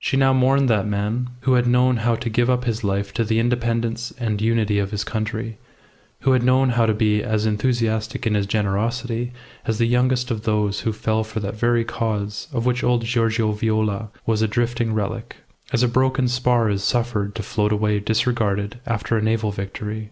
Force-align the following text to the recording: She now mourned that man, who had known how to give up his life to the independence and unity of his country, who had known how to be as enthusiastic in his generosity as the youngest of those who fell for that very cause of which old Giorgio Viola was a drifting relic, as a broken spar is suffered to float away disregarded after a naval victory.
She 0.00 0.16
now 0.16 0.32
mourned 0.32 0.68
that 0.70 0.88
man, 0.88 1.30
who 1.42 1.52
had 1.52 1.68
known 1.68 1.98
how 1.98 2.16
to 2.16 2.28
give 2.28 2.50
up 2.50 2.64
his 2.64 2.82
life 2.82 3.12
to 3.14 3.22
the 3.22 3.38
independence 3.38 4.10
and 4.18 4.42
unity 4.42 4.80
of 4.80 4.90
his 4.90 5.04
country, 5.04 5.56
who 6.22 6.32
had 6.32 6.42
known 6.42 6.70
how 6.70 6.84
to 6.84 6.92
be 6.92 7.22
as 7.22 7.46
enthusiastic 7.46 8.26
in 8.26 8.34
his 8.34 8.46
generosity 8.46 9.30
as 9.64 9.78
the 9.78 9.86
youngest 9.86 10.32
of 10.32 10.42
those 10.42 10.80
who 10.80 10.92
fell 10.92 11.22
for 11.22 11.38
that 11.38 11.54
very 11.54 11.84
cause 11.84 12.48
of 12.52 12.66
which 12.66 12.82
old 12.82 13.04
Giorgio 13.04 13.52
Viola 13.52 14.10
was 14.26 14.42
a 14.42 14.48
drifting 14.48 14.92
relic, 14.92 15.36
as 15.72 15.84
a 15.84 15.86
broken 15.86 16.26
spar 16.26 16.68
is 16.68 16.82
suffered 16.82 17.36
to 17.36 17.44
float 17.44 17.70
away 17.70 18.00
disregarded 18.00 18.80
after 18.84 19.16
a 19.16 19.22
naval 19.22 19.52
victory. 19.52 20.10